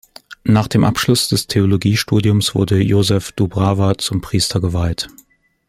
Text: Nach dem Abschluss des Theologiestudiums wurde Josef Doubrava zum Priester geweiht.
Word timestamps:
Nach 0.45 0.67
dem 0.67 0.83
Abschluss 0.83 1.29
des 1.29 1.45
Theologiestudiums 1.45 2.55
wurde 2.55 2.81
Josef 2.81 3.33
Doubrava 3.33 3.99
zum 3.99 4.19
Priester 4.19 4.59
geweiht. 4.59 5.09